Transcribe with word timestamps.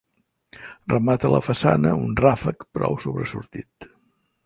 Remata 0.93 1.31
la 1.35 1.43
façana 1.49 1.93
un 2.07 2.17
ràfec 2.25 2.67
prou 2.79 3.01
sobresortit. 3.07 3.93